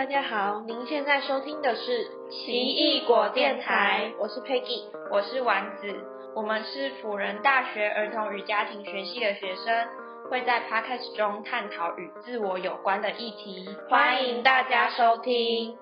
[0.00, 5.94] 大家好，您现在收听的是奇异果电台，我是 Peggy，我是丸子，
[6.34, 9.88] 我们是辅仁大学儿童与家庭学系的学生，
[10.30, 15.76] 会在 Podcast 中探讨与自我有关的议题，欢迎大家收听。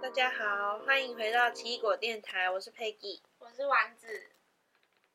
[0.00, 4.06] 大家好，欢迎回到奇异果电台，我是 Peggy，我是丸子。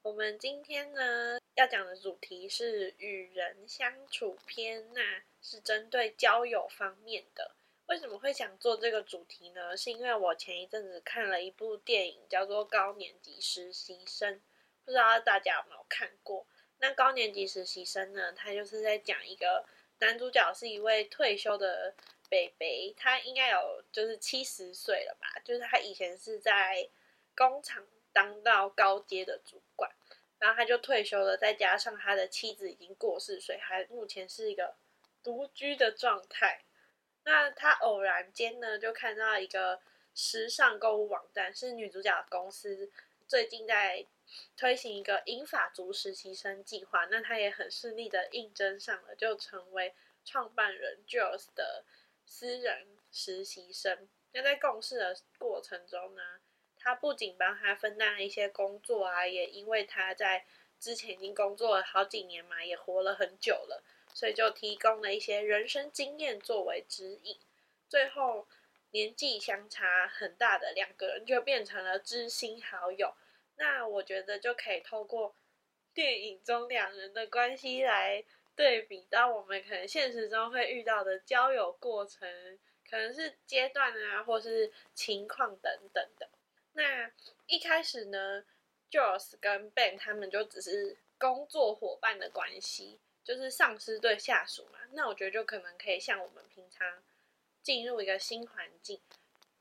[0.04, 5.02] 我们今天呢要讲的主题是与人相处篇，那
[5.48, 7.56] 是针对交友方面的。
[7.86, 9.78] 为什么会想做这个主题呢？
[9.78, 14.36] 是因为我前一阵子看了一部电影，叫做《高年级实习生》，
[14.84, 16.46] 不知道大家有没有看过？
[16.80, 19.66] 那高年级实习生呢，他就是在讲一个
[20.00, 21.95] 男主角是一位退休的
[22.30, 26.90] 北北，他应该有就是七十岁了吧，就是他以前是在
[27.36, 27.88] 工厂。
[28.14, 29.92] 当到高阶的主管，
[30.40, 34.73] 然后他就退休了，再加上他的妻子已经过世，所以还目前是一个
[35.28, 36.61] 独居的状态。
[37.25, 39.81] 那他偶然间呢，就看到一个
[40.16, 42.89] 时尚购物网站，是女主角公司
[43.28, 44.05] 最近在
[44.55, 51.83] 推行一个英法族实习生计划，那他也很顺利的应征上了，就成为创办人 Jules 的
[52.25, 54.08] 私人实习生。
[54.31, 56.22] 那在共事的过程中呢？
[56.80, 60.45] 他不仅帮他分担一些工作啊，也因为他在
[60.80, 63.83] 之前已经工作了好几年嘛，也活了很久了，
[64.18, 67.38] 所以就提供了一些人生经验作为指引。
[67.88, 68.48] 最后，
[68.90, 73.14] 年纪相差很大的两个人就变成了知心好友。
[73.58, 75.36] 那我觉得就可以透过
[75.94, 78.23] 电影中两人的关系来
[78.56, 82.28] 对比到我们可能现实中会遇到的交友过程，
[82.90, 86.28] 可能是阶段啊，或是情况等等的。
[86.73, 87.12] 那
[87.45, 88.44] 一开始呢
[88.90, 94.80] ，Joss 跟 Ben 他们就只是工作伙伴的关系，就是上司对下属嘛。
[94.94, 97.03] 那我觉得就可能可以像我们平常
[97.61, 99.02] 进入一个新环境，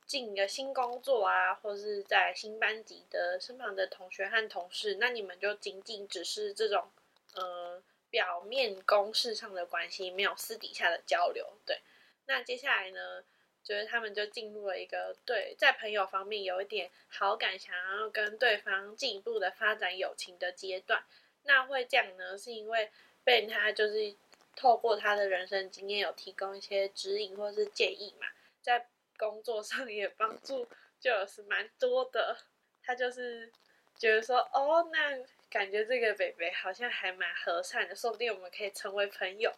[0.06, 6.88] 进一个新工作啊，或是在新班级的身旁的同学和同事，那你们就仅仅只是这种
[7.34, 11.58] 呃表面公事上的关系，没有私底下的交流。
[11.66, 11.80] 对，
[12.26, 13.24] 那接下来呢？
[13.64, 21.02] 就是他们就进入了一个对在朋友方面有一点好感，想要跟对方进一步的发展友情的阶段。
[21.42, 22.88] 那会这样呢，是因为
[23.26, 24.14] 被他就是
[24.54, 28.28] 透过他的人生经验有提供一些指引或是建议嘛，
[28.62, 28.86] 在
[29.18, 30.68] 工作上也帮助
[31.00, 32.36] 就是蛮多的。
[32.84, 33.52] 他就是
[33.98, 35.18] 觉得说，哦，那
[35.50, 39.52] 感觉这个北北好像还蛮和善的，说不定我们可以成为朋友。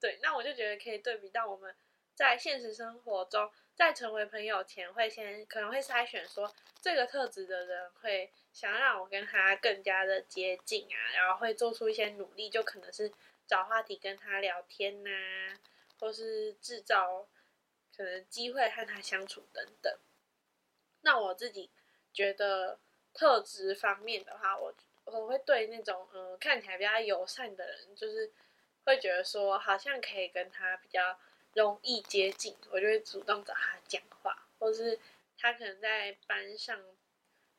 [0.00, 1.74] 对，那我就觉得可以对比到我们。
[2.14, 13.10] 在现实生活中，在成为朋友前，会先可能会筛选说这个特质的人会想让我跟他更加的接近啊，然后会做出一些努力，就可能是
[13.46, 15.08] 找话题跟他聊天呐，
[15.98, 17.26] 或是制造
[17.96, 19.98] 可能机会和他相处等等。
[21.00, 21.70] 那我自己
[22.12, 22.78] 觉得
[23.14, 24.74] 特质方面的话，我
[25.06, 28.30] 我会对那种嗯看起来比较友善的人，就是
[28.84, 31.18] 会觉得说好像可以跟他比较。
[31.54, 34.98] 容易接近，我就会主动找他讲话，或是
[35.36, 36.80] 他可能在班上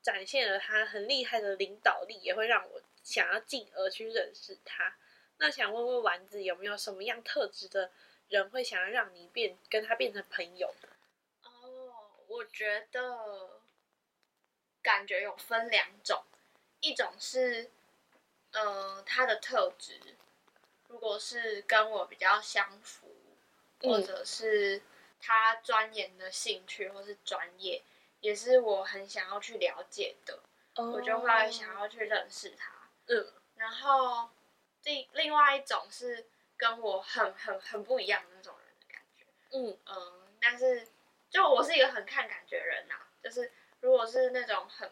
[0.00, 4.96] 展现了他很厉害的领导力，也会让我想要进而去认识他。
[5.36, 7.90] 那想问问丸子，有没有什么样特质的
[8.28, 10.74] 人会想要让你变跟他变成朋友？
[11.42, 13.60] 哦，我觉得
[14.80, 16.24] 感觉有分两种，
[16.80, 17.70] 一种是
[18.52, 20.00] 呃他的特质，
[20.88, 23.11] 如果是跟我比较相符。
[23.82, 24.80] 或者是
[25.20, 27.82] 他钻研的兴趣，或是专业，
[28.20, 30.38] 也是我很想要去了解的，
[30.76, 32.72] 我就会想要去认识他。
[33.06, 34.30] 嗯，然后
[34.84, 36.24] 另另外一种是
[36.56, 39.24] 跟我很很很不一样的那种人的感觉。
[39.50, 40.88] 嗯嗯，但是
[41.28, 43.50] 就我是一个很看感觉人呐，就是
[43.80, 44.90] 如果是那种很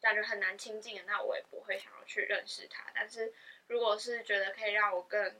[0.00, 2.84] 感觉很难亲近的，那我也不会想要去认识他。
[2.94, 3.32] 但是
[3.68, 5.34] 如果是觉得可以让我更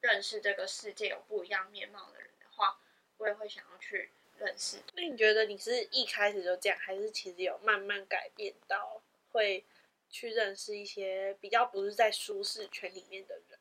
[0.00, 2.78] 认识这个世界有不一样面貌的人的话，
[3.16, 4.78] 我也会想要去认识。
[4.94, 9.02] 那你觉得你是一开始就这样，还是其实有慢慢改变到
[9.32, 9.64] 会
[10.08, 13.58] 去认识一些比较不是在舒适圈里面的人？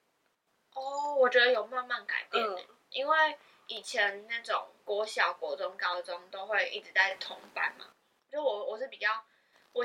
[0.73, 2.45] 哦，我觉得有慢慢改变，
[2.91, 7.87] 因为以前那种国小、国中、高中都会一直在同班嘛。
[8.29, 9.25] 就我我是比较，
[9.73, 9.83] 我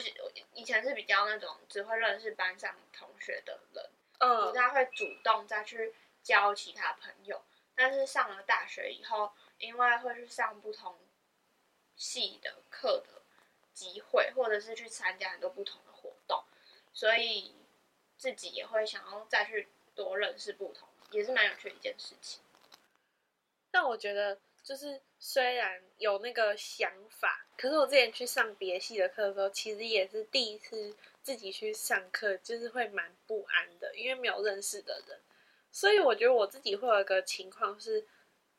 [0.52, 5.94] 以前是比较那种只会认识班上同学的人，嗯，不太会主动再去。
[6.22, 7.42] 交其他朋友，
[7.74, 10.98] 但是上了大学以后，因为会去上不同
[11.96, 13.22] 系的课的
[13.72, 16.44] 机会，或者是去参加很多不同的活动，
[16.92, 17.54] 所以
[18.16, 22.40] 自己也会想要再去多认识不同，也是蛮有趣的一件事情。
[23.70, 35.18] 但我觉得就是虽然有那个想法，可是我之前去上别系的课的时候，其实也是第一次自己去上课，就是会蛮不安的，因为没有认识的人。
[35.72, 38.06] 所以我觉得我自己会有一个情况是，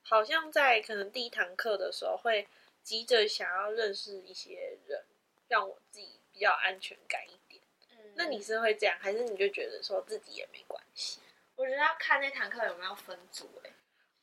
[0.01, 2.48] 好像在可能第一堂课的时候会
[2.81, 5.06] 急着想要认识一些人，
[5.48, 7.62] 让我自己比较安全感一点。
[7.92, 11.19] 嗯，那你是会这样，还是你就觉得说自己也没关系？
[11.56, 13.71] 我觉得要看那堂课有没有分组哎、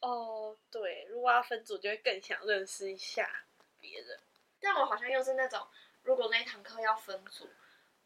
[0.00, 3.44] 哦，对，如果要分组，就会更想认识一下
[3.78, 4.19] 别人。
[4.60, 5.64] 但我好像又是那种，
[6.02, 7.48] 如果那堂课要分组，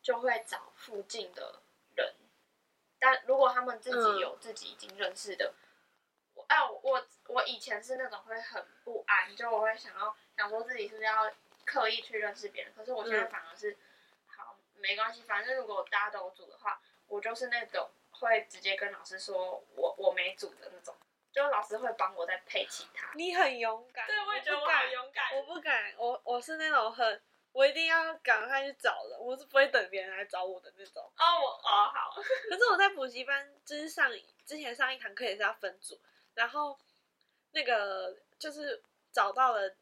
[0.03, 1.61] 就会找附近的人。
[3.05, 5.53] 但如果他们自己有自己已经认识的，
[6.33, 11.31] 我哎、我我我以前是那种会很不安，就我会想要想说自己是不是要
[11.67, 12.73] 刻意去认识别人。
[12.75, 13.77] 可是我现在嗯反而是，
[14.27, 20.97] 好没关系，反正如果大家都组的话，我就是那种会直接跟老师说我我没组的那种，
[21.31, 23.11] 就老师会帮我再配其他。
[23.15, 25.37] 你很勇敢，对，我也觉得我好勇敢。
[25.37, 27.21] 我不敢，我我是那种很，
[27.55, 31.01] 我一定要赶快去找人，我是不会等别人来找我的那种。
[31.03, 32.13] 哦，我哦好，
[32.51, 34.11] 可是我在补习班，就是上
[34.45, 35.99] 之前上一堂课也是要分组，
[36.35, 36.77] 然后
[37.53, 39.73] 那个就是找到了，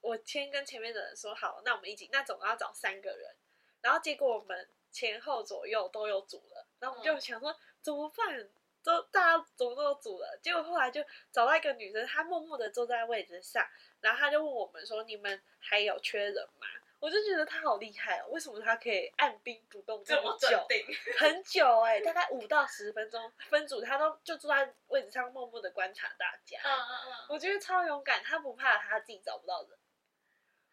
[0.00, 3.36] 我先跟前面的人说好，那我们一起，那总共要找三个人，
[3.80, 8.50] 然后结果我们前后左右都有组了，然后我们就想说、怎么办？
[8.82, 13.62] 都大家怎么都有组了，结果后来就找到一个女生，她默默的坐在位置上，
[14.00, 16.66] 然后她就问我们说：“你们还有缺人吗？”
[17.00, 20.66] 我就觉得他好厉害哦，为什么他可以按兵不动这么么久？
[21.18, 26.60] 很久哎、大概五到十分钟分组，他都就坐在位置上默默的观察大家。
[26.62, 29.70] 嗯嗯嗯，我觉得超勇敢，他不怕他自己找不到人，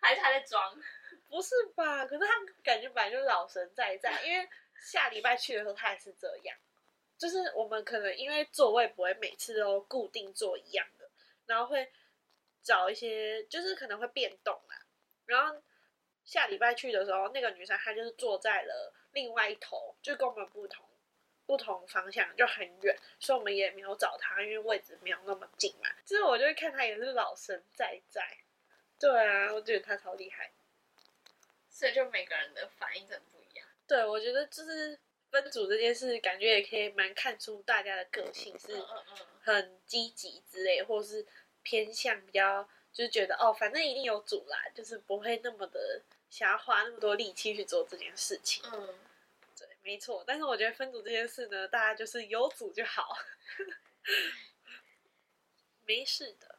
[0.02, 0.78] 还是他在装。
[1.30, 2.06] 不是吧？
[2.06, 2.34] 可是他
[2.64, 6.58] 感觉本来就老神在在，因为下礼拜去的时候他也是这样，
[7.18, 11.10] 就是我们可能因为座位不会每次都固定坐一样的，
[11.46, 11.90] 然后会
[12.64, 14.78] 找一些就是可能会变动啦，
[15.26, 15.62] 然后
[16.28, 20.86] 下礼拜去的时候，那个女生她就是坐在了另外一头，就跟我们不同
[21.46, 25.90] 不同方向，就很远，所以我们也没有找她，因为位置没有那么近嘛。
[26.06, 28.22] 就是我就会看她也是老神在在，
[29.00, 30.52] 对啊，我觉得她超厉害。
[31.70, 33.66] 所以就每个人的反应真的不一样。
[33.88, 35.00] 对，我觉得就是
[35.32, 38.84] 分组这件事，感觉也可以蛮看出大家的个性是
[39.44, 41.26] 很积极之类，或是
[41.64, 48.64] 偏向比较就是觉得哦，反正一定有组啦，就是不会那么的想要花那么多力气去做这件事情。
[48.72, 49.00] 嗯，
[49.58, 50.24] 对，没错。
[50.26, 53.18] 但是我觉得分组这件事呢，大家就是有组就好，
[55.86, 56.56] 没事的，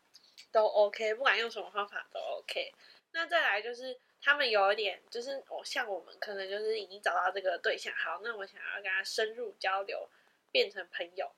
[0.51, 2.73] 都 OK，不管用什么方法都 OK。
[3.13, 10.09] 那再来就是他们有一点，就是我像我们可能就是已经找到这个对象，好，那我想要跟他深入交流，
[10.51, 11.33] 变成朋友。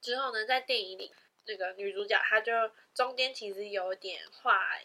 [0.00, 1.14] 之后呢，在电影里，
[1.46, 2.52] 那个女主角她就
[2.94, 4.76] 中间其实有点划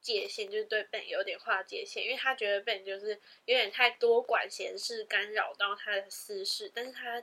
[0.00, 3.10] 界限，就是对 Ben 有点划界限，因为他觉得 Ben 就是
[3.44, 7.22] 有点太多管闲事，干扰到他的私事，但是他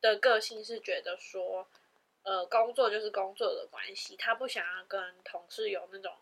[0.00, 1.68] 的个性是觉得说，
[2.22, 6.14] 呃，工作就是工作的关系，他不想要跟同事有那种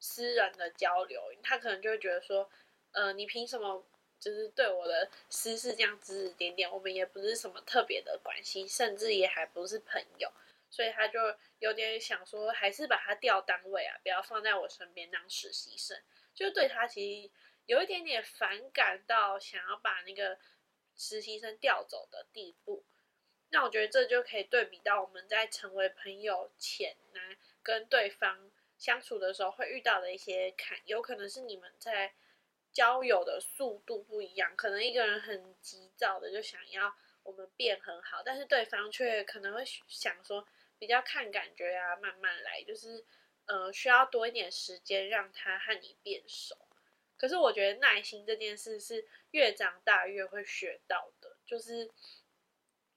[0.00, 2.50] 私人的交流，他可能就会觉得说，
[2.92, 3.84] 呃，你凭什么
[4.18, 6.70] 就是对我的私事这样指指点点？
[6.70, 10.30] 我们也不是什么特别的关系，甚至也还不是朋友，
[10.76, 11.18] 所以他就
[11.58, 15.98] 有点想说，还是把他调单位啊，不要放在我身边当实习生，
[16.34, 17.30] 就对他其实
[17.64, 20.38] 有一点点反感到想要把那个
[20.94, 22.84] 实习生调走的地步。
[23.48, 27.20] 那我觉得这就可以对比到我们在成为朋友前呢，
[27.62, 32.12] 跟对方相处的时候会遇到的一些坎，有可能是你们在
[32.70, 40.46] 交友的速度不一样，可能一个人很急躁的就想要我们变很好，但是对方却可能会想说
[40.78, 43.04] 比较看感觉啊，慢慢来，就是
[43.46, 46.56] 呃需要多一点时间让他和你变熟。
[47.16, 51.90] 可是我觉得耐心这件事是越长大越会学到的，就是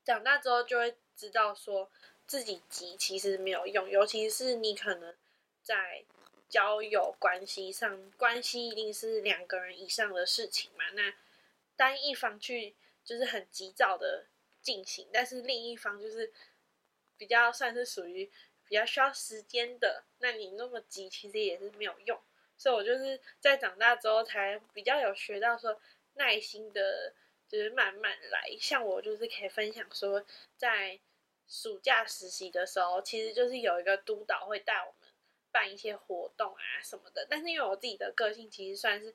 [0.04, 1.90] 长大之后就会知道说
[2.28, 5.16] 自己急其实没有用，尤其是你可能
[5.64, 6.04] 在
[6.50, 10.84] 交友关系上，关系一定是两个人以上的事情嘛。
[10.94, 11.14] 那
[11.78, 14.26] 单一方去就是很急躁的
[14.62, 16.34] 进行，但是另一方就是
[17.20, 18.26] 比较算是属于
[18.66, 22.20] 比较需要时间的，那你那么急其实也是没有用。
[22.58, 25.80] 所以我就是在长大之后才比较有学到说
[26.16, 27.14] 耐心的，
[27.48, 28.50] 就是慢慢来。
[28.60, 31.00] 像我就是可以分享说，在
[31.48, 35.12] 暑假实习的时候，其实就是有一个督导会带我们
[35.52, 37.26] 办一些活动啊什么的。
[37.30, 39.14] 但是因为我自己的个性其实算是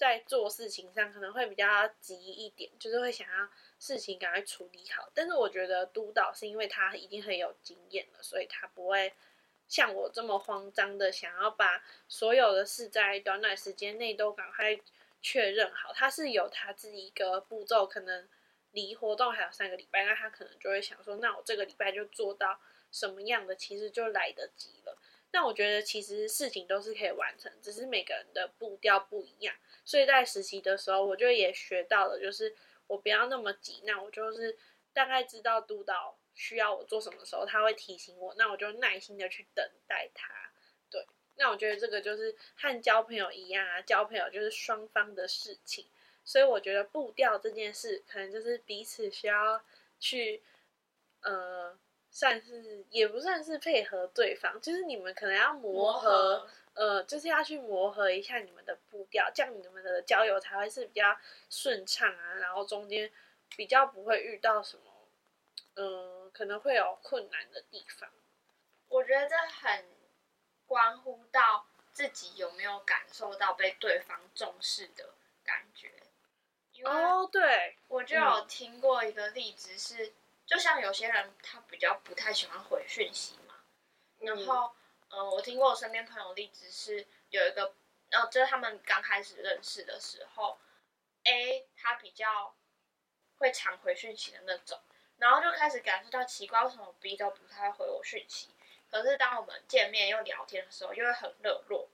[0.00, 3.46] 在做事情上可能会比较急一点，就是会想要
[3.78, 5.06] 事情赶快处理好。
[5.12, 9.12] 但是我觉得督导是因为他已经很有经验了，所以他不会
[9.68, 14.80] 像我这么慌张的想要把所有的事在短短时间内都赶快
[15.20, 15.92] 确认好。
[15.92, 18.26] 他是有他自己一个步骤，可能
[18.70, 22.58] 离活动还有三个礼拜，那他可能就会想说，那我这个礼拜就做到
[22.90, 24.96] 什么样的，其实就来得及了。
[25.32, 29.54] 那我觉得其实事情都是可以完成，只是每个人的步调不一样。
[29.90, 32.54] 所以在实习的时候，我就也学到了，就是
[32.86, 34.56] 我不要那么急，那我就是
[34.92, 40.32] 大概知道督导需要我做什么时候，他会提醒我，那我就耐心的去等待他。
[40.88, 41.04] 对，
[41.34, 45.88] 那我觉得这个就是和交朋友一样啊，交朋友就是双方的事情，
[46.24, 49.60] 所以我觉得步调这件事，可能就是彼此需要
[49.98, 50.40] 去，
[51.22, 51.76] 呃。
[52.12, 56.44] 算是也不算是配合对方，就是你们可能要磨合，
[56.74, 61.16] 呃，就是要去磨合一下你们的步调，这样你们的交友才会是比较
[61.48, 62.34] 顺畅啊。
[62.34, 63.10] 然后中间
[63.56, 65.08] 比较不会遇到什么，
[65.74, 68.08] 嗯，可能会有困难的地方。
[68.88, 69.84] 我觉得这很
[70.66, 75.10] 关乎到自己有没有感受到被对方重视的
[75.44, 75.92] 感觉。
[76.84, 80.12] 哦，对，我就有听过一个例子是。
[80.46, 83.54] 就像有些人他比较不太喜欢回讯息嘛，
[84.18, 84.74] 然后，
[85.10, 87.74] 呃，我听过我身边朋友例子是有一个，
[88.10, 90.58] 呃，就是他们刚开始认识的时候
[91.24, 92.54] ，A 他比较
[93.38, 94.80] 会常回讯息的那种，
[95.18, 98.48] 然后就开始感受到奇怪，为什么 B 都不太回我讯息？
[98.90, 101.88] 可是当我们见面又聊天的时候，又会很热络，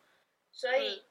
[0.53, 1.05] 所以。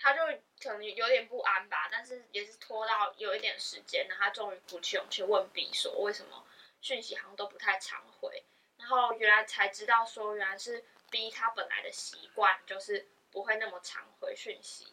[0.00, 0.20] 他就
[0.62, 6.46] 可能有点不安吧，但是也是拖到有一点时间，然后他终于鼓起勇气问 B 说为什么
[6.80, 8.44] 讯息好像都不太常回，
[8.76, 14.86] 然后原来才知道说原来是 B 他本来的习惯就是不会那么常回讯息，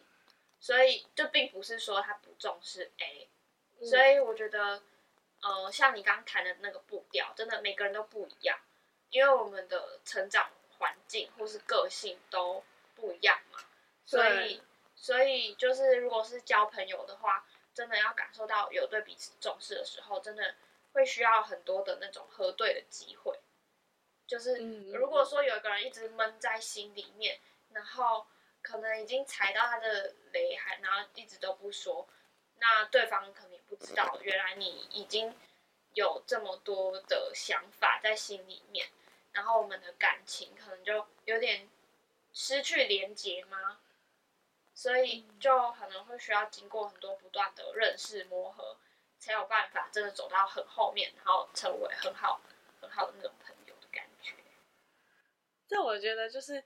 [0.60, 3.30] 所以就并不是说他不重视 A，
[3.86, 4.82] 所以我觉得
[5.42, 8.60] 呃像你刚谈的那个步调，真的每个人都不一样，
[9.10, 12.64] 因为我们的成长环境或是个性都
[12.96, 13.60] 不一样嘛，
[14.06, 14.62] 所以。
[14.98, 17.46] 所以就是，如果是交朋友的话，
[17.76, 20.56] 真的要感受到有对彼此重视的时候，真的
[20.94, 23.38] 会需要很多的那种核对的机会。
[24.28, 24.58] 就是
[24.92, 27.40] 如果说有一个人一直闷在心里面，
[27.72, 28.26] 然后
[28.62, 32.08] 可能已经踩到他的雷，还然后一直都不说，
[32.60, 35.34] 那对方可能也不知道，原来你已经
[35.94, 38.88] 有这么多的想法在心里面，
[39.32, 41.70] 然后我们的感情可能就有点
[42.34, 43.80] 失去连接吗？
[44.74, 48.76] 所以就可能会需要经过很多不断的认识磨合，
[49.20, 52.42] 才有办法真的走到很后面，然后成为很好
[52.82, 53.65] 很好的那种朋友。
[55.68, 56.64] 这我觉得就是，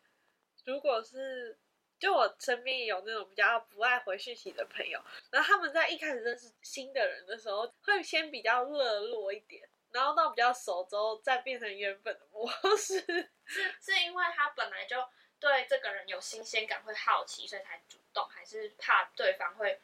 [0.66, 1.58] 如果是
[1.98, 5.02] 就我身边有那种比较不爱回讯息的朋友，
[5.32, 13.00] 然后他们在一开始认识新的人的时候，会先比较热络一点，然后到比较熟之后，再变成原本的模式。
[13.46, 14.98] 是是因为他本来就。
[15.42, 19.80] 对这个人有新鲜感，会好奇，所以才主动，还是怕对方会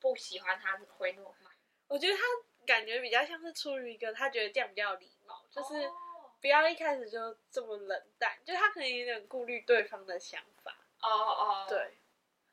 [0.00, 1.52] 不喜欢他回那么慢？
[1.86, 2.22] 我觉得他
[2.66, 5.88] 感觉比较像是出于一个他觉得这样比较有礼貌，就是
[6.40, 10.76] 不要一开始就这么冷淡，就他可能有点顾虑对方的想法。
[11.00, 11.98] 哦哦，对。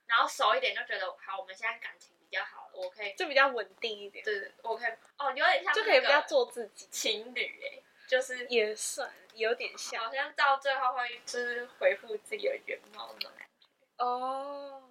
[0.07, 4.23] 然后熟一点就觉得好，我们现在感情比较好了，我可以就比较稳定一点。
[4.23, 7.81] 对，我可以哦，有点像就可以比较做自己情侣哎。
[8.07, 13.67] 就是也算有点像，好像到最后会就是回复自己的原貌那种感觉。
[13.97, 14.83] 哦，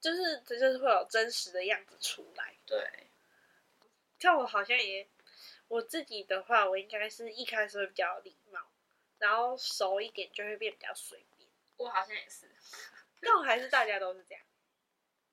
[0.00, 2.54] 就是这就是会有真实的样子出来。
[2.64, 2.78] 对，
[4.20, 5.04] 像我好像也
[5.68, 8.60] 我自己的话，我应该是一开始会比较礼貌，
[9.18, 11.48] 然后熟一点就会变比较随便。
[11.76, 12.50] 我好像也是，
[13.20, 14.44] 但我还是大家都是这样，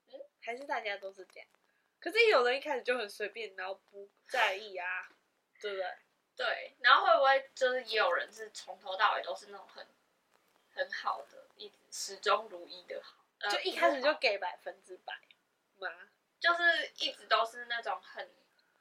[0.07, 1.47] 嗯，还是大家都是这样。
[1.99, 5.09] 可是有人一开始就很随便，然后不在意啊，
[5.59, 5.97] 对不对？
[6.37, 9.85] 对，然后会不会就是也有人是从头到尾都是那种很
[10.71, 15.13] 很好的，一直始终如一的好，就一开始就给百分之百
[15.75, 15.89] 吗？
[16.39, 18.31] 就是一直都是那种很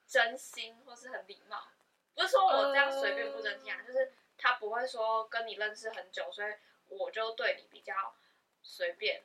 [0.09, 1.69] 真心或是很礼貌，
[2.15, 6.53] 不是说我这样随便不真心啊，就是他不会说跟你认识很久，所以
[6.87, 8.17] 我就对你比较
[8.63, 9.23] 随便。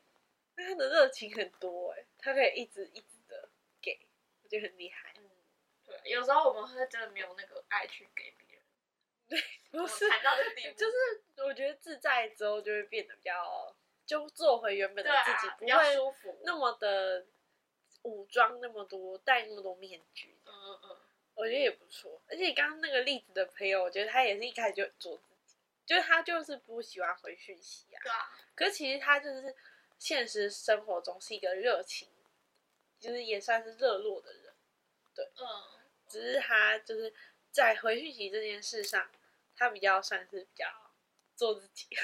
[0.56, 3.50] 那他的热情很多哎，他可以一直一直的
[3.82, 4.06] 给，
[4.44, 5.14] 我觉得很厉害。
[5.18, 5.30] 嗯
[5.86, 8.64] 对，有时候我们会真的没有那个爱去给别人。
[9.30, 10.08] 对， 不是，
[10.76, 13.76] 就是我觉得自在之后就会变得比较，
[14.06, 17.26] 就做回原本的自己，不会舒服，那么的
[18.04, 20.38] 武装那么多，戴那么多面具。
[20.46, 20.98] 嗯嗯嗯，
[21.36, 22.22] 我觉得也不错。
[22.28, 28.00] 而且刚刚那个例子的朋友，我觉得他也是一开始就做自己，就是他就是不喜欢回讯息啊。
[28.04, 28.32] 对啊。
[28.56, 29.56] 可是其实他就是
[29.98, 32.10] 现实生活中是一个热情，
[33.00, 34.54] 就是也算是热络的人。
[35.16, 35.46] 对，嗯，
[36.08, 37.14] 只是他就是
[37.52, 39.10] 在回讯息这件事上，
[39.56, 40.68] 他比较算是比较
[41.36, 41.88] 做自己。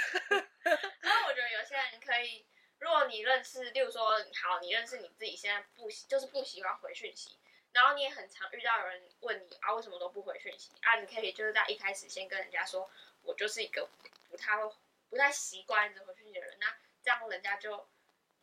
[1.02, 2.46] 然后我觉得有些人可以，
[2.80, 7.38] 如果你认识，例如说，好，你认识你自己现在不喜，就是不喜欢回讯息，
[7.74, 11.00] 然后你也很常遇到有人问你啊，为什么都不回讯息啊？
[11.00, 12.90] 你可以就是在一开始先跟人家说，
[13.24, 13.88] 我就是一个
[14.30, 14.74] 不太会、
[15.10, 17.88] 不太习惯着回讯息的人，那这样人家就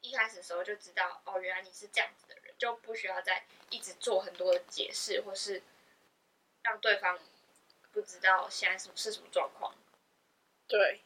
[0.02, 5.62] 一开始的时候就知道，哦，原来你是这样子的人，就不需要再一直做很多的解释，或是
[6.62, 7.19] 让对方
[7.90, 9.75] 不知道现在什么是什么状况。
[10.69, 11.00] 对，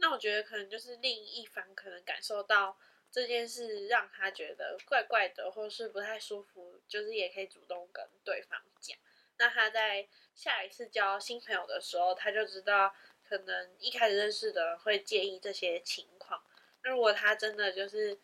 [0.00, 2.78] 那我觉得可能就是另一方可能感受到
[3.10, 8.98] 这件事让他觉得怪怪的，或是不太舒服，就是也可以主动跟对方讲。
[9.38, 12.94] 那他在下一次交新朋友的时候，他就知道
[13.28, 16.42] 可能一开始认识的人会介意这些情况。
[16.82, 18.18] 那如果他真的就是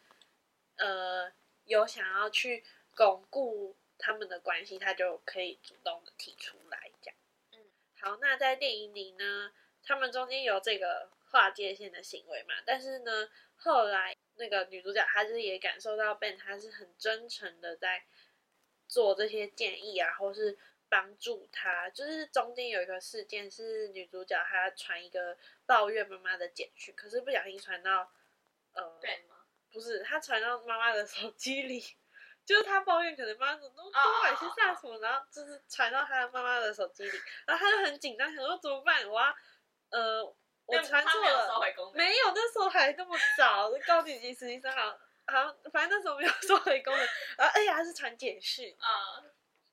[0.76, 1.30] 呃
[1.64, 2.64] 有想要去
[2.94, 7.14] 巩固他们的关系，他就可以主动的提出来讲。
[7.52, 7.58] 嗯，
[8.00, 9.52] 好，那在电影里呢？
[9.82, 12.54] 他们中间有这个划界线的行为嘛？
[12.64, 18.02] 但是呢，后来那个女主角她就是也感受到 Ben 他是很真诚的在
[18.88, 20.56] 做这些建议啊，或是
[20.88, 21.90] 帮助他。
[21.90, 28.10] 就是中间有一个事件是女主角她传一个抱怨妈妈的简讯，可是不小心传到
[28.72, 29.36] 呃，对吗？
[29.70, 31.84] 不是，她传到妈妈的手机里，
[32.46, 39.06] 就是她抱怨可能妈妈怎么都多买些啥什么，然后就是传到她的妈妈的手机里，然后她就很紧张，想说怎么办？
[39.06, 39.36] 我要。
[39.88, 40.34] 呃，
[40.66, 41.60] 我传错了，
[41.94, 47.06] 没有，那时候还那么早，高级级实习生好， 好，反正那时候没有收回功能，
[47.38, 48.76] 然后哎呀，是传简讯。
[48.80, 49.22] 啊，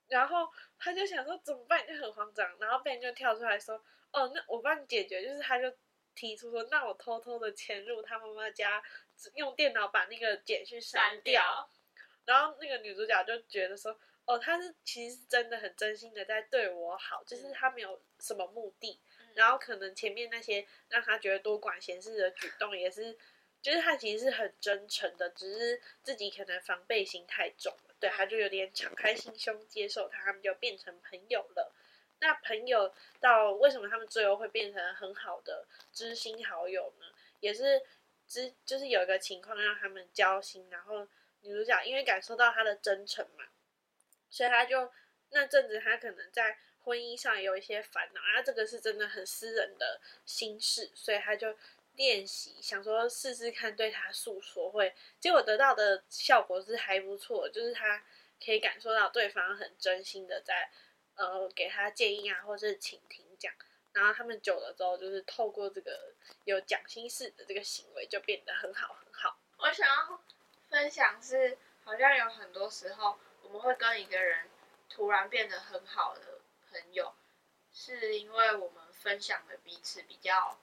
[0.08, 0.48] 然后
[0.78, 3.74] 他就想说怎么办，就很慌张，然后被人就跳出来说，
[4.12, 5.72] 哦，那我帮你解决，就是他就
[6.14, 8.82] 提出说，那我偷偷的潜入他妈妈家，
[9.34, 11.68] 用电脑把那个简讯删掉，
[12.24, 19.00] 然后那个女主角就觉得说，哦，他是其实是真的很真心的在对我好，就是他没有什么目的。
[19.34, 23.16] 然后可能前面那些让他觉得多管闲事的举动，也是，
[23.60, 31.74] 就是他其实是很真诚的，只是自己可能防备心太重了，对，他就有点敞开心胸接受他，他们就变成朋友了。
[32.20, 37.06] 那朋友到为什么他们最后会变成很好的知心好友呢？
[37.40, 37.82] 也是
[38.28, 41.06] 知就是有一个情况让他们交心，然后
[41.40, 43.44] 女主角因为感受到他的真诚嘛，
[44.30, 44.92] 所以他就
[45.30, 46.56] 那阵子他可能在。
[46.84, 51.56] 婚姻上有一些烦恼啊，这个是真的很私人的心事，所以他就
[51.94, 58.02] 练习，想说试试看对他诉说，会结果得到的效果是还不错，就是他
[58.44, 60.70] 可以感受到对方很真心的在
[61.14, 63.50] 呃给他建议啊，或是倾听讲，
[63.92, 66.12] 然后他们久了之后，就是透过这个
[66.44, 69.38] 有讲心事的这个行为，就变得很好很好。
[69.56, 70.20] 我想要
[70.68, 74.50] 分享是，好像有很多时候我们会跟一个人
[74.90, 76.33] 突然变得很好的。
[76.74, 77.14] 朋友，
[77.72, 80.58] 是因为我们分享了彼此比较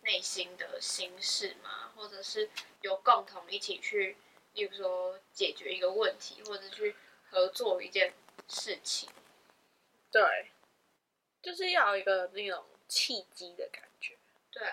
[0.00, 4.16] 内心的心事嘛，或者是有共同一起去，
[4.54, 6.96] 例如说解决一个问题，或者去
[7.30, 8.14] 合作一件
[8.48, 9.08] 事情。
[10.10, 10.50] 对，
[11.40, 14.18] 就是要一个那种契机的感觉。
[14.50, 14.72] 对。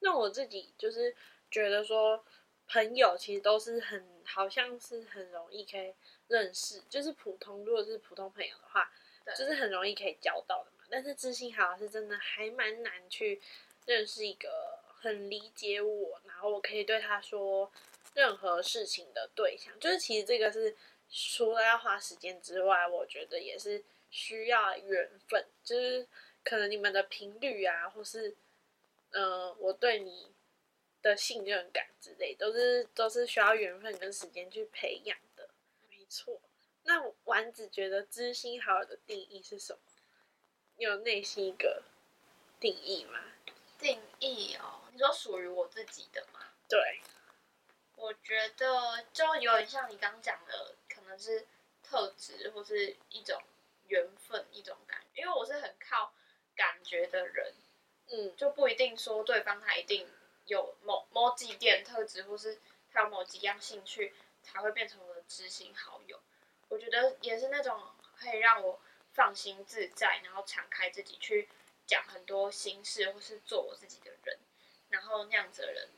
[0.00, 1.16] 那我自己就是
[1.50, 2.22] 觉得说，
[2.68, 5.94] 朋友其实都是很，好像是很容易可以
[6.28, 8.92] 认识，就是普通，如果是普通朋友的话。
[9.34, 13.40] 就是很容易可以交到的嘛，但是知心好是真的还蛮难去
[13.86, 17.70] 认识一个很理解我，然后我可以对他说
[18.14, 19.72] 任何事情的对象。
[19.80, 20.76] 就是其实这个是
[21.10, 25.46] 除了要花时间之外，我觉得也是需要缘分。
[25.62, 26.06] 就是
[26.44, 28.36] 可能你们的频率啊，或是
[29.10, 30.32] 嗯，我对你
[31.02, 35.48] 的信任感之类，都是都是需要缘分跟时间去培养的。
[35.88, 36.40] 没错。
[36.86, 39.80] 那丸子觉得知心好友的定义是什么？
[40.76, 41.82] 有内心一个
[42.60, 43.18] 定义吗？
[43.78, 46.40] 定义哦，你说属于我自己的吗？
[46.68, 47.00] 对，
[47.96, 51.46] 我觉得就有点像你刚讲的，可能是
[51.82, 53.42] 特质或是一种
[53.88, 55.22] 缘分，一种感觉。
[55.22, 56.12] 因为我是很靠
[56.54, 57.52] 感觉的人，
[58.08, 60.08] 嗯，就不一定说对方他一定
[60.44, 62.60] 有某某几点特质，或是
[62.92, 66.20] 他有某几样兴趣，才会变成我的知心好友。
[66.68, 67.80] 我觉得也是那种
[68.16, 68.80] 可以让我
[69.12, 71.48] 放心自在，然后敞开自己去
[71.86, 74.38] 讲很多心事，或是做我自己的人，
[74.88, 75.88] 然后那样子的人，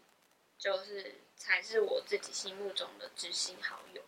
[0.58, 4.02] 就是才是我自己心目中的知心好友。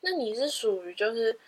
[0.00, 1.38] 那你是属于就是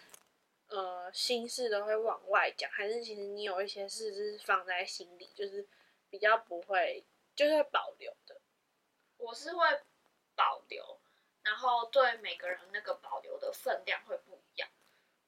[0.68, 5.66] 呃心事都会往外讲，还是其实你有一些事是放在心里，就是
[6.08, 8.40] 比较不会，就是会保留的？
[9.16, 9.80] 我是会
[10.36, 11.00] 保留。
[11.44, 14.68] 然后对每个人那个保留的分量会不一样。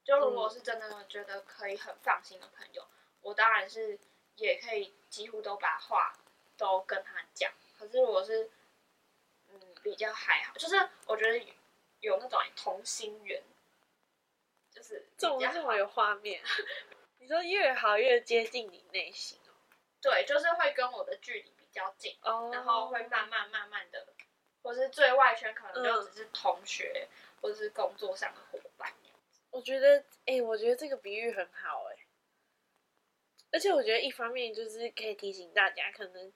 [0.05, 2.87] 就如果是真的觉得可以很放心的朋友，
[3.21, 3.99] 我当然是
[4.37, 6.17] 也可以几乎都把话
[6.57, 7.53] 都跟他讲。
[7.79, 8.51] 可是如果是
[9.49, 11.55] 嗯比较还好，就是我觉得有
[12.01, 13.43] 有那种同心圆，
[14.71, 16.43] 就是这么比较好这么有画面。
[17.19, 19.51] 你说越好越接近你内心哦
[20.01, 24.07] 对，就是会跟我的距离比较近，哦，然后会慢慢慢慢的，
[24.67, 27.07] 或是最外圈可能就嗯只是同学、
[27.41, 28.93] 或者是工作上的伙伴。
[29.53, 31.97] 我觉得，哎、我觉得这个比喻很好、哎，
[33.53, 36.33] 而且我觉得一方面就是可以提醒大家，可能，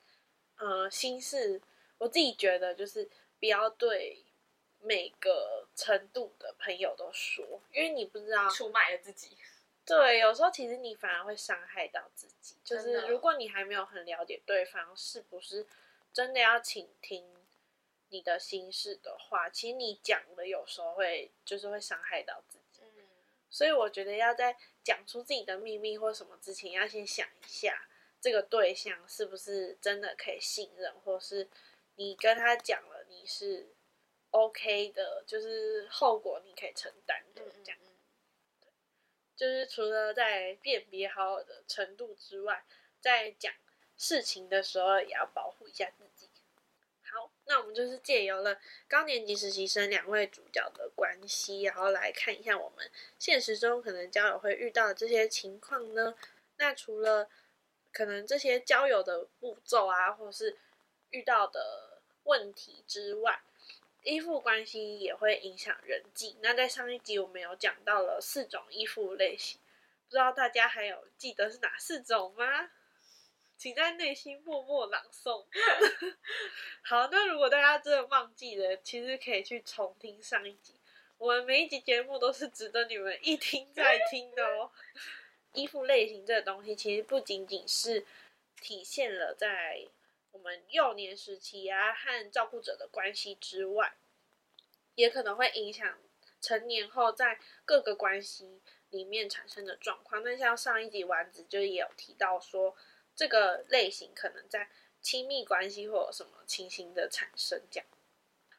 [0.59, 1.61] 呃，心事，
[1.99, 4.25] 我自己觉得就是不要对
[4.79, 9.37] 每个程度的朋友都说，因为你不知道，出卖了自己，
[9.85, 12.55] 对，有时候其实你反而会伤害到自己。
[12.63, 15.67] 就是如果你还没有很了解对方是不是
[16.13, 17.27] 真的要倾听
[18.11, 22.83] 你的心事的话，其实你讲的有时候会就是会伤害到自己。
[22.83, 23.09] 嗯，
[23.49, 27.89] 所以我觉得要在讲出自己的秘密或什么之前，要先想一下
[28.21, 31.49] 这个对象是不是真的可以信任，或是
[31.95, 33.75] 你跟他讲了你是
[34.31, 37.79] OK 的，就是后果你可以承担的嗯这样。
[37.83, 37.87] 嗯
[39.37, 42.63] 就是除了在辨别好友的程度之外，
[43.01, 43.51] 在讲
[43.97, 46.10] 事情的时候也要保护一下自己。
[47.47, 48.57] 那我们就是借由了
[48.89, 56.15] 高年级实习生两位主角的关系，然后来看一下我们现实中可能交友会遇到的这些情况呢。
[56.59, 57.29] 那除了
[57.93, 60.57] 可能这些交友的步骤啊，或是
[61.11, 63.41] 遇到的问题之外，
[64.05, 66.37] 依附关系也会影响人际。
[66.41, 69.61] 那在上一集我们有讲到了四种依附类型，
[70.07, 72.71] 不知道大家还有记得是哪四种吗？
[73.61, 75.45] 请在内心默默朗诵。
[76.81, 80.81] 好，那如果大家真的忘记了，其实可以去重听上一集。
[81.19, 84.71] 我们每一集节目都是值得你们一听再听的哦。
[85.53, 88.07] 依附类型这个东西，其实不仅仅是
[88.63, 89.87] 体现了在
[90.31, 93.93] 我们幼年时期啊和照顾者的关系之外，
[94.95, 95.99] 也可能会影响
[96.41, 100.23] 成年后在各个关系里面产生的状况。
[100.23, 102.75] 那像上一集丸子就也有提到说，
[103.21, 104.67] 这个类型可能在
[105.03, 107.87] 亲密关系或什么情形的产生这样。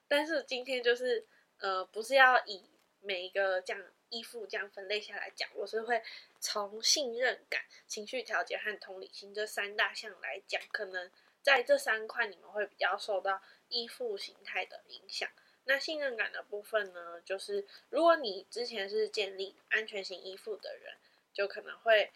[0.08, 1.26] 但是今天就是
[1.58, 2.64] 呃，不是要以
[3.00, 6.04] 每一个这样依附这样分类下来讲，我是会
[6.40, 11.10] 从信任感、情绪调节和同理心这三大项来讲，可能
[11.42, 15.28] 在这三块你们会比较受到依附形态的影响。
[15.64, 20.94] 那信任感的部分呢，就是如果你之前是建立安全型依附的人，
[21.34, 22.12] 就可能会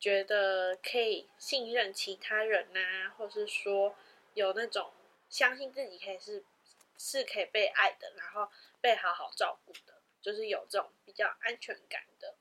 [0.00, 3.94] 觉得可以信任其他人呐、或是说
[4.34, 4.90] 有那种
[5.28, 6.42] 相信自己可以是
[6.96, 12.34] 是可以被爱的，然后被好好照顾的，就是有这种比较安全感的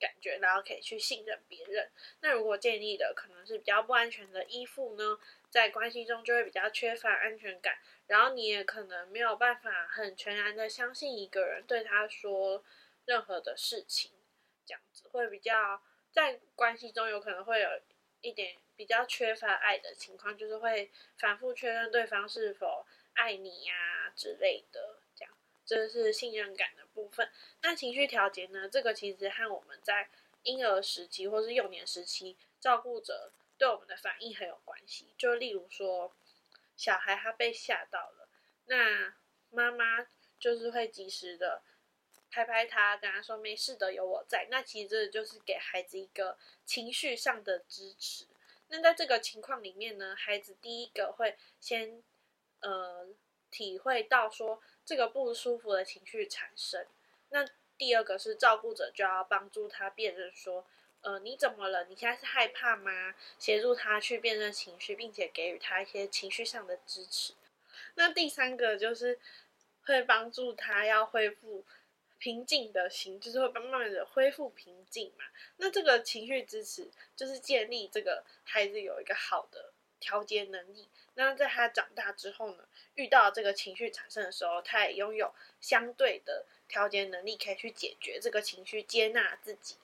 [0.00, 1.88] 感觉，然后可以去信任别人。
[2.20, 5.18] 那如果建立的可能是比较不安全的依附呢，
[5.48, 12.64] 在关系中就会比较缺乏安全感，然后你也可能没有办法很全然的相信一个人对他说
[13.04, 14.10] 任何的事情，
[14.66, 15.80] 这样子会比较
[16.12, 17.68] 在关系中有可能会有
[18.20, 27.30] 一点比较缺乏爱的情况，就是会反复确认对方是否爱你呀、之类的，这样这是信任感的部分。
[27.62, 28.68] 那情绪调节呢？
[28.68, 30.08] 这个其实和我们在
[30.42, 35.14] 婴儿时期或是幼年时期照顾者对我们的反应很有关系。
[35.16, 36.14] 就例如说，
[36.76, 38.28] 小孩他被吓到了，
[38.66, 39.14] 那
[39.50, 40.06] 妈妈
[40.38, 41.62] 就是会及时的
[42.32, 44.48] 拍拍他，跟他说没事的，有我在。
[44.50, 48.24] 那其实这就是给孩子一个情绪上的支持。
[48.68, 52.02] 那在这个情况里面呢，孩子第一个会先
[52.60, 53.06] 呃
[53.50, 56.86] 体会到说这个不舒服的情绪产生。
[57.28, 60.64] 那第二个是照顾者就要帮助他辨认说，
[61.02, 61.84] 呃，你怎么了？
[61.84, 63.14] 你现在是害怕吗？
[63.38, 67.34] 协助他去辨认情绪，并且给予他一些情绪上的支持。
[67.96, 69.18] 那第三个就是
[69.84, 71.64] 会帮助他要恢复
[72.22, 75.24] 平静的心，就是会慢慢的恢复平静嘛。
[75.56, 80.88] 那这个情绪支持就是建立这个孩子有一个好的调节能力。
[81.14, 89.74] 那在他长大之后呢，遇到这个情绪产生的时候，他也拥有相对的调节能力，可以去解决这个情绪，接纳自己，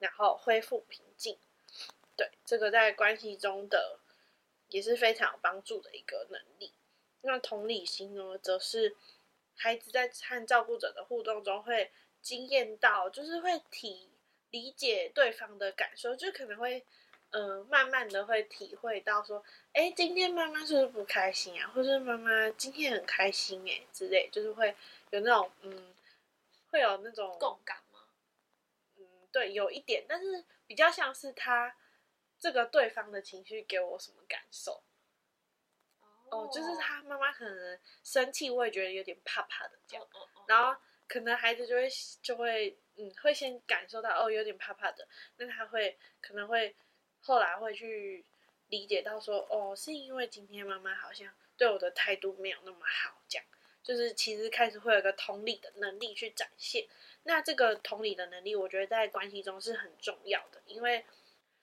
[0.00, 1.38] 然后恢复平静。
[2.16, 4.00] 对，这个在关系中的
[4.70, 6.72] 也是非常有帮助的一个能力。
[7.20, 8.96] 那同理心呢，则是
[9.56, 11.90] 孩子在和照顾者的互动中会
[12.20, 14.08] 惊艳到，就是会体
[14.50, 16.84] 理解对方的感受，就可能会
[17.30, 21.70] 呃慢慢的会体会到说，哎，今天妈妈是不是不开心啊？
[21.74, 24.74] 或是妈妈今天很开心哎之类，就是会
[25.10, 25.94] 有那种嗯，
[26.70, 28.00] 会有那种共感吗？
[28.96, 31.74] 嗯，对，有一点，但是比较像是他
[32.38, 34.83] 这个对方的情绪给我什么感受。
[36.34, 40.06] 哦，就是他妈妈可能生气，我也觉得有点怕怕的这样，
[40.48, 41.88] 然后可能孩子就会
[42.20, 46.74] 就会嗯会先感受到哦有点怕怕的，那他会可能会
[47.20, 48.24] 后来会去
[48.68, 53.46] 理解到说哦是因为今天妈妈好像对我的态度没有那么好，这样。
[53.82, 56.86] 就是其实开始会有一个同理的能力去展现。
[57.24, 61.04] 那这个同理的能力，我觉得在关系中是很重要的，因为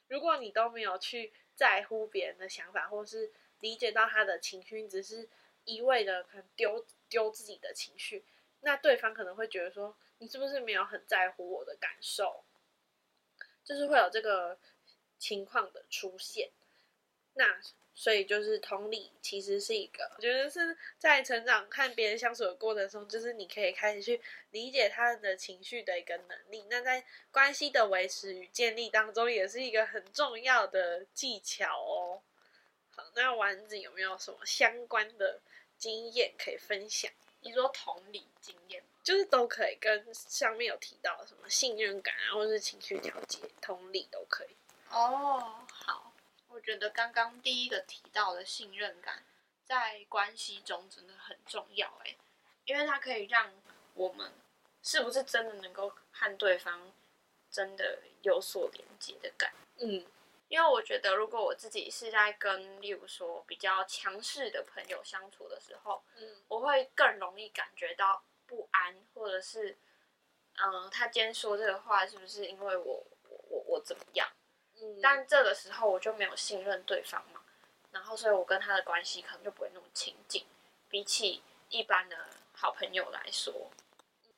[0.07, 3.31] 如果你都没有去在乎别人的想法，或是
[3.61, 5.27] 理解到他的情绪，只是
[5.63, 8.25] 一味的可能丢丢自己的情绪，
[8.59, 12.43] 那对方可能会觉得说，你是不是没有很在乎我的感受？
[13.63, 14.57] 就是会有这个
[15.17, 16.49] 情况的出现。
[17.33, 17.61] 那
[17.93, 24.19] 所以就是同理，其实是一个，我觉得是在成长看别人相处的过程中，就是你可以开始去
[24.49, 26.65] 理解他人的情绪的一个能力。
[26.69, 32.21] 那在关系的维持与建立当中，也是一个很重要的技巧哦。
[33.01, 35.39] 好，那丸子有没有什么相关的
[35.75, 37.11] 经验可以分享？
[37.39, 44.55] 你说同理经验，就是都可以跟上面有提到什么信任感啊，或者是情绪调节，同理都可以。
[44.91, 46.13] 哦，好，
[46.49, 49.23] 我觉得刚刚第一个提到的信任感，
[49.65, 52.15] 在关系中真的很重要哎，
[52.65, 53.51] 因为它可以让
[53.95, 54.31] 我们
[54.83, 56.93] 是不是真的能够和对方
[57.49, 60.05] 真的有所连接的感，嗯。
[60.51, 69.77] 因为我觉得，如果我自己是在跟，例如说比较强势的朋友相处的时候，嗯，我会更容易感觉到不安，或者是，
[70.57, 74.27] 嗯，他今天说这个话是不是因为我我我我怎么样？
[74.75, 77.41] 嗯，但这个时候我就没有信任对方嘛，
[77.91, 80.45] 然后所以我跟他的关系可能就不会那么亲近，
[80.89, 83.71] 比起一般的好朋友来说。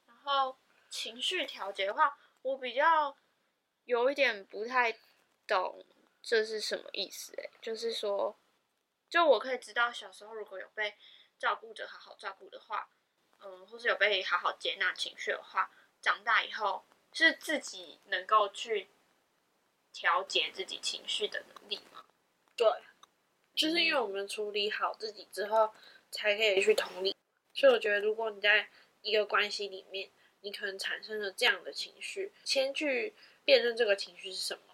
[0.06, 0.56] 然后
[0.92, 3.18] 情绪调节的话，我比较
[3.86, 4.96] 有一点不太
[5.48, 5.84] 懂。
[6.24, 7.34] 这是什么意思？
[7.38, 8.40] 哎，就是说，
[9.10, 10.96] 就我可以知道，小时候如果有被
[11.38, 12.90] 照顾者好好照顾的话，
[13.42, 15.70] 嗯，或是有被好好接纳情绪的话，
[16.02, 18.90] 长大以后是自己能够去
[19.92, 22.06] 调节自己情绪的能力吗？
[22.56, 22.68] 对，
[23.54, 25.74] 就是因为我们处理好自己之后，
[26.10, 27.14] 才可以去同理。
[27.54, 28.70] 所以我觉得，如果你在
[29.02, 30.10] 一个关系里面，
[30.40, 34.73] 你可能产生了这样的情绪，先去辨认这个情绪是什么。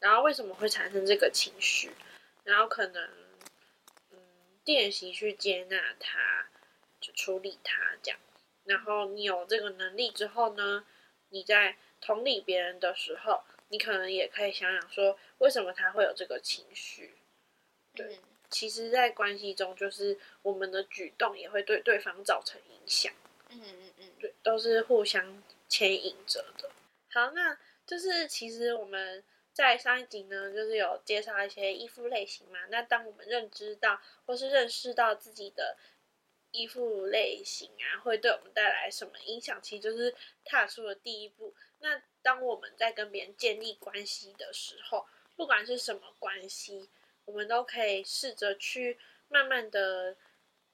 [0.00, 1.90] 然后为什么会产生这个情绪？
[2.44, 3.10] 然后可能，
[4.10, 4.18] 嗯，
[4.64, 6.46] 练习去接纳它，
[7.00, 8.20] 就处理它这样。
[8.64, 10.84] 然后你有这个能力之后呢，
[11.30, 17.16] 你在同理别人的时候，你可能也可以想想说，为什么他会有这个情绪？
[17.94, 23.12] 对，其实，在关系中，就是我们的举动也会对对方造成影响。
[23.48, 26.70] 嗯嗯嗯，对，都是互相牵引着的。
[27.10, 29.24] 好，那就是其实我们。
[29.56, 32.58] 在上一集呢，就是有介绍一些依附类型嘛。
[32.68, 35.78] 那当我们认知到或是认识到自己的
[36.50, 40.14] 依附类型啊，会对我们带来什么影响，其实就是
[40.44, 41.54] 踏出了第一步。
[41.78, 46.90] 那当我们在跟别人建立关系的时候，不管是什么关系，
[47.24, 50.18] 我们都可以试着去慢慢的，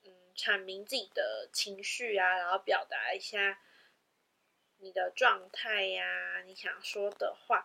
[0.03, 3.61] 嗯，阐明自己的情绪啊，然后表达一下
[4.79, 7.64] 你的状态呀，你想说的话。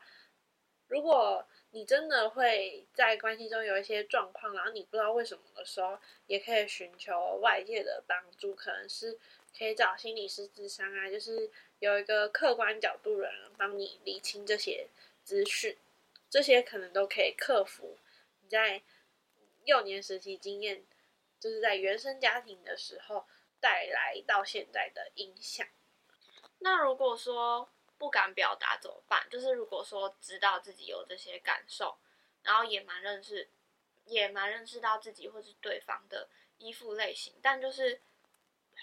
[0.87, 9.19] 如果你真的会在关系中有一些状况，然后你不知道为什么的时候，也可以寻求外界的帮助，可能是
[9.57, 14.87] 可以找心理师智商啊，就是有一个客观角度的人帮你理清这些
[15.23, 15.77] 资讯，
[16.29, 17.97] 这些可能都可以克服
[18.41, 18.81] 你在
[19.65, 20.85] 幼年时期经验，
[21.37, 23.25] 就是在原生家庭的时候
[23.59, 25.67] 带来到现在的影响。
[26.59, 29.27] 那如果说，不敢表达怎么办？
[29.29, 31.97] 就是如果说知道自己有这些感受，
[32.43, 33.49] 然后也蛮认识，
[34.05, 37.99] 也蛮认识到自己或是对方的依附类型，但就是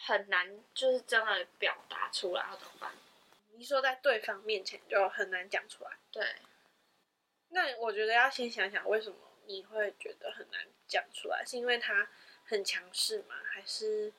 [0.06, 2.92] 很难，就是真的表达出来，要怎么办？
[3.52, 5.90] 你说在对方面前就很难讲出来。
[6.10, 6.34] 对。
[7.50, 11.44] 那我觉得要先想想，为什么你会觉得很难讲出来？
[11.46, 12.10] 是因为他
[12.44, 13.36] 很强势吗？
[13.44, 14.12] 还是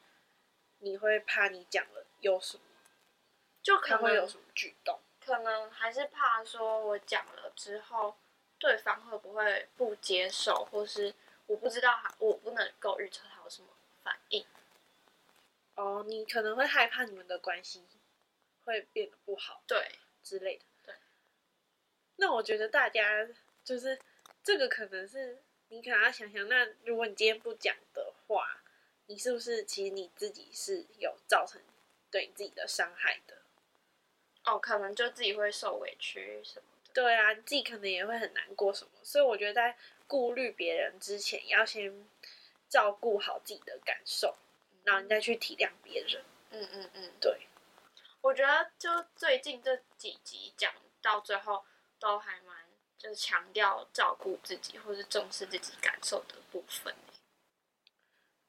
[0.80, 2.64] 你会怕你讲了有什么？
[3.66, 5.00] 就可能会有什么举动？
[5.20, 8.16] 可能还是怕说，我讲了之后，
[8.60, 11.12] 对方会不会不接受，或是
[11.48, 13.70] 我不知道他，我不能够预测他有什么
[14.04, 14.46] 反应。
[15.74, 17.84] 哦，你可能会害怕你们的关系
[18.66, 20.66] 会变得不好，对之类的。
[20.86, 20.94] 对。
[22.18, 23.28] 那我觉得大家
[23.64, 24.00] 就是
[24.44, 28.62] 这个，可能是你可能要想想，那如果你今天不讲的话，
[29.08, 31.60] 你是不是其实你自己是有造成
[32.12, 33.38] 对你自己的伤害的？
[34.46, 36.94] 哦，可能就自己会受委屈什么的。
[36.94, 39.78] 对啊，自己可能也会很难过什么，所以我觉得在
[40.08, 42.08] 顾虑别人之前，要先
[42.70, 44.36] 照顾好自己的感受，
[44.84, 46.24] 然后你再去体谅别人。
[46.52, 47.48] 嗯嗯嗯，对，
[48.22, 51.66] 我觉得就最近这几集讲到最后，
[52.00, 52.66] 都还蛮
[52.98, 56.96] 就是强调照顾自己或是重视自己感受的部分。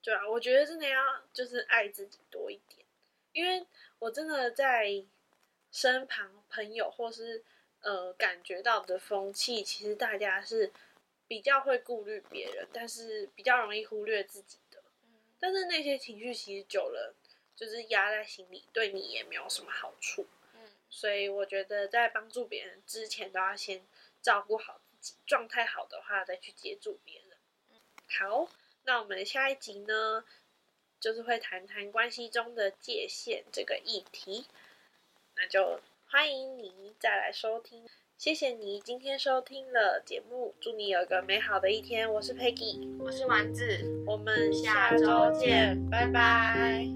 [0.03, 2.87] 对啊，我觉得真的要就是爱自己多一点，
[3.33, 3.67] 因为
[3.99, 5.05] 我真的在
[5.71, 7.43] 身旁朋友或是
[7.81, 10.73] 呃感觉到的风气，其实大家是
[11.27, 14.83] 比较会顾虑别人，但是比较容易忽略自己的。
[15.39, 17.15] 但是那些情绪其实久了，
[17.55, 20.27] 就是压在心里，对你也没有什么好处。
[20.55, 23.85] 嗯所以我觉得在帮助别人之前，都要先
[24.23, 27.37] 照顾好自己，状态好的话再去接住别人。
[28.09, 28.49] 好，
[28.85, 30.25] 那我们下一集呢，
[31.01, 34.47] 就是会谈谈关系中的界限这个议题，
[35.37, 37.85] 那就欢迎你再来收听。
[38.17, 42.11] 谢谢你今天收听了节目，祝你有一个美好的一天。
[42.11, 43.79] 我是 Peggy，我是丸子。
[44.07, 46.87] 我们下下周见，拜拜